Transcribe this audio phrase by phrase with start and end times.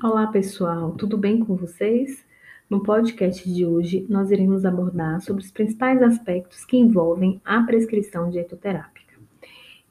[0.00, 2.24] Olá, pessoal, tudo bem com vocês?
[2.70, 8.30] No podcast de hoje, nós iremos abordar sobre os principais aspectos que envolvem a prescrição
[8.30, 9.14] dietoterápica.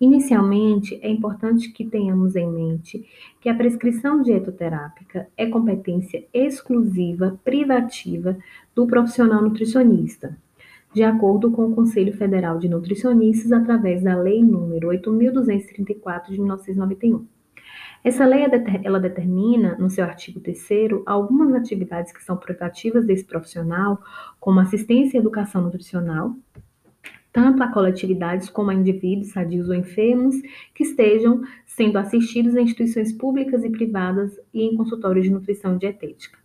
[0.00, 3.04] Inicialmente, é importante que tenhamos em mente
[3.40, 8.38] que a prescrição dietoterápica é competência exclusiva, privativa
[8.76, 10.38] do profissional nutricionista,
[10.94, 17.26] de acordo com o Conselho Federal de Nutricionistas, através da Lei nº 8.234 de 1991.
[18.04, 18.46] Essa lei
[18.84, 20.58] ela determina, no seu artigo 3
[21.04, 24.00] algumas atividades que são privativas desse profissional,
[24.38, 26.34] como assistência e educação nutricional,
[27.32, 30.36] tanto a coletividades como a indivíduos sadios ou enfermos
[30.74, 35.78] que estejam sendo assistidos em instituições públicas e privadas e em consultórios de nutrição e
[35.78, 36.38] dietética.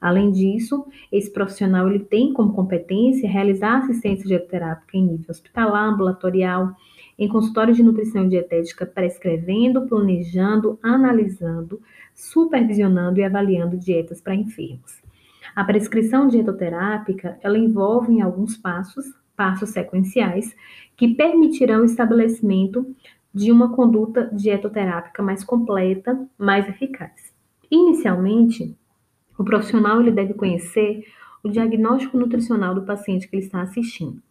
[0.00, 6.76] Além disso, esse profissional ele tem como competência realizar assistência dieterápica em nível hospitalar, ambulatorial,
[7.18, 11.80] em consultórios de nutrição e dietética, prescrevendo, planejando, analisando,
[12.14, 15.00] supervisionando e avaliando dietas para enfermos.
[15.54, 20.54] A prescrição dietoterápica, ela envolve em alguns passos, passos sequenciais,
[20.96, 22.94] que permitirão o estabelecimento
[23.32, 27.34] de uma conduta dietoterápica mais completa, mais eficaz.
[27.70, 28.76] Inicialmente,
[29.38, 31.04] o profissional ele deve conhecer
[31.42, 34.22] o diagnóstico nutricional do paciente que ele está assistindo.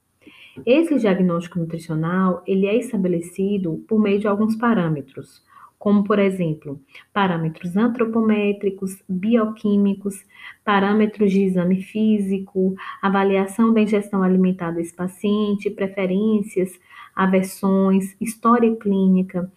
[0.66, 5.44] Esse diagnóstico nutricional, ele é estabelecido por meio de alguns parâmetros,
[5.78, 6.80] como por exemplo,
[7.14, 10.26] parâmetros antropométricos, bioquímicos,
[10.64, 16.72] parâmetros de exame físico, avaliação da ingestão alimentar desse paciente, preferências,
[17.16, 19.52] aversões, história clínica,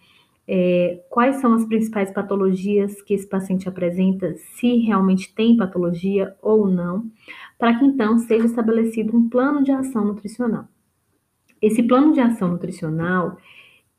[0.47, 6.67] é, quais são as principais patologias que esse paciente apresenta, se realmente tem patologia ou
[6.67, 7.09] não,
[7.57, 10.67] para que então seja estabelecido um plano de ação nutricional.
[11.61, 13.37] Esse plano de ação nutricional,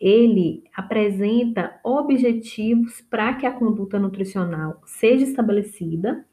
[0.00, 6.24] ele apresenta objetivos para que a conduta nutricional seja estabelecida,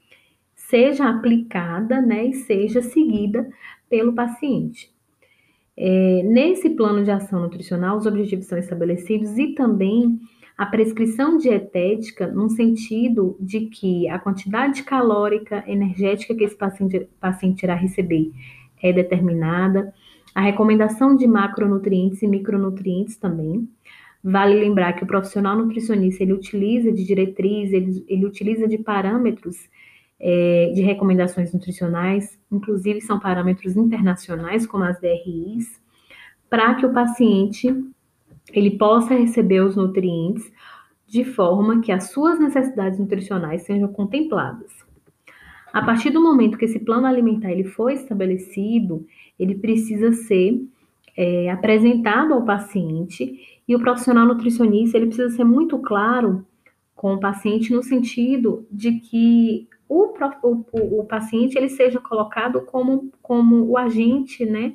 [0.56, 3.50] seja aplicada, né, e seja seguida
[3.90, 4.92] pelo paciente.
[5.76, 10.20] É, nesse plano de ação nutricional, os objetivos são estabelecidos e também
[10.58, 17.62] a prescrição dietética, no sentido de que a quantidade calórica, energética que esse paciente, paciente
[17.62, 18.32] irá receber
[18.82, 19.94] é determinada,
[20.34, 23.68] a recomendação de macronutrientes e micronutrientes também.
[24.24, 29.58] Vale lembrar que o profissional nutricionista ele utiliza de diretriz, ele, ele utiliza de parâmetros
[30.20, 35.80] é, de recomendações nutricionais, inclusive são parâmetros internacionais, como as DRIs,
[36.50, 37.74] para que o paciente
[38.52, 40.52] ele possa receber os nutrientes
[41.08, 44.87] de forma que as suas necessidades nutricionais sejam contempladas.
[45.78, 49.06] A partir do momento que esse plano alimentar ele foi estabelecido,
[49.40, 50.60] ele precisa ser
[51.16, 56.44] é, apresentado ao paciente e o profissional nutricionista ele precisa ser muito claro
[56.96, 63.12] com o paciente no sentido de que o, o, o paciente ele seja colocado como,
[63.22, 64.74] como o agente, né?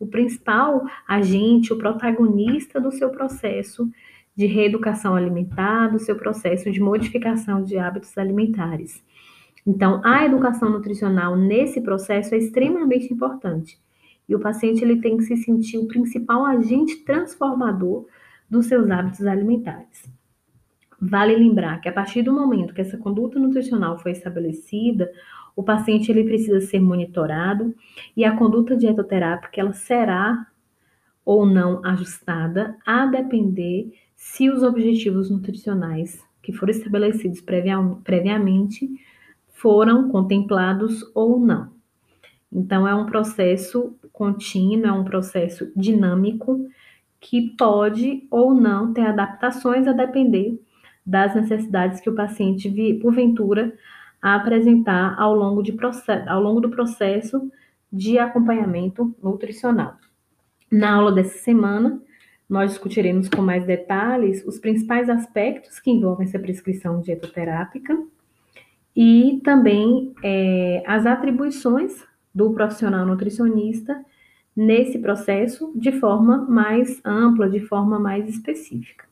[0.00, 3.88] O principal agente, o protagonista do seu processo
[4.34, 9.00] de reeducação alimentar, do seu processo de modificação de hábitos alimentares.
[9.66, 13.78] Então, a educação nutricional nesse processo é extremamente importante.
[14.28, 18.06] E o paciente ele tem que se sentir o principal agente transformador
[18.48, 20.08] dos seus hábitos alimentares.
[21.00, 25.10] Vale lembrar que a partir do momento que essa conduta nutricional foi estabelecida,
[25.56, 27.74] o paciente ele precisa ser monitorado
[28.16, 30.46] e a conduta dietoterápica ela será
[31.24, 38.90] ou não ajustada a depender se os objetivos nutricionais que foram estabelecidos previamente
[39.60, 41.70] foram contemplados ou não.
[42.50, 46.66] Então é um processo contínuo, é um processo dinâmico
[47.20, 50.58] que pode ou não ter adaptações a depender
[51.04, 52.70] das necessidades que o paciente,
[53.02, 53.76] porventura,
[54.20, 55.76] apresentar ao longo, de
[56.26, 57.50] ao longo do processo
[57.92, 59.96] de acompanhamento nutricional.
[60.72, 62.00] Na aula dessa semana,
[62.48, 67.96] nós discutiremos com mais detalhes os principais aspectos que envolvem essa prescrição dietoterápica
[68.94, 72.04] e também é, as atribuições
[72.34, 74.04] do profissional nutricionista
[74.54, 79.04] nesse processo de forma mais ampla, de forma mais específica.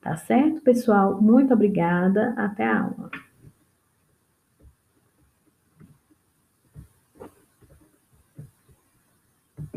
[0.00, 1.20] Tá certo, pessoal?
[1.20, 2.32] Muito obrigada.
[2.36, 3.10] Até a aula.